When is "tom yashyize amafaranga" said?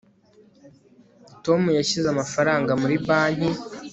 1.45-2.71